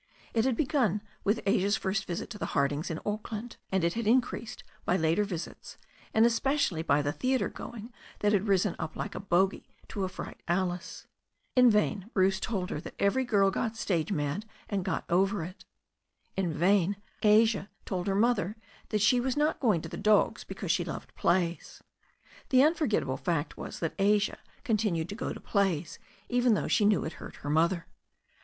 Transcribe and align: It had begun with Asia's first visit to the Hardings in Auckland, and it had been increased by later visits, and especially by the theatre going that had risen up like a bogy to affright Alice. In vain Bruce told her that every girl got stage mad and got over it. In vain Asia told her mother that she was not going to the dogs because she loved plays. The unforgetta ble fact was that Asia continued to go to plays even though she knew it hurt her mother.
It 0.33 0.45
had 0.45 0.57
begun 0.57 1.03
with 1.23 1.43
Asia's 1.45 1.77
first 1.77 2.05
visit 2.05 2.31
to 2.31 2.39
the 2.39 2.47
Hardings 2.57 2.89
in 2.89 2.99
Auckland, 3.05 3.57
and 3.71 3.83
it 3.83 3.93
had 3.93 4.05
been 4.05 4.15
increased 4.15 4.63
by 4.83 4.97
later 4.97 5.23
visits, 5.23 5.77
and 6.11 6.25
especially 6.25 6.81
by 6.81 7.03
the 7.03 7.11
theatre 7.11 7.49
going 7.49 7.93
that 8.21 8.33
had 8.33 8.47
risen 8.47 8.75
up 8.79 8.95
like 8.95 9.13
a 9.13 9.19
bogy 9.19 9.69
to 9.89 10.03
affright 10.03 10.41
Alice. 10.47 11.05
In 11.55 11.69
vain 11.69 12.09
Bruce 12.15 12.39
told 12.39 12.71
her 12.71 12.81
that 12.81 12.95
every 12.97 13.23
girl 13.23 13.51
got 13.51 13.77
stage 13.77 14.11
mad 14.11 14.47
and 14.67 14.83
got 14.83 15.05
over 15.07 15.43
it. 15.43 15.65
In 16.35 16.51
vain 16.51 16.95
Asia 17.21 17.69
told 17.85 18.07
her 18.07 18.15
mother 18.15 18.55
that 18.89 19.01
she 19.01 19.19
was 19.19 19.37
not 19.37 19.59
going 19.59 19.81
to 19.83 19.89
the 19.89 19.97
dogs 19.97 20.43
because 20.43 20.71
she 20.71 20.83
loved 20.83 21.13
plays. 21.13 21.83
The 22.49 22.63
unforgetta 22.63 23.05
ble 23.05 23.17
fact 23.17 23.55
was 23.55 23.77
that 23.81 23.93
Asia 23.99 24.39
continued 24.63 25.09
to 25.09 25.15
go 25.15 25.31
to 25.31 25.39
plays 25.39 25.99
even 26.27 26.55
though 26.55 26.67
she 26.67 26.85
knew 26.85 27.05
it 27.05 27.13
hurt 27.21 27.35
her 27.45 27.51
mother. 27.51 27.85